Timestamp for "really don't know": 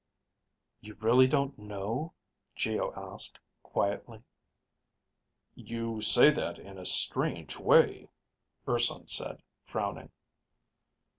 0.95-2.15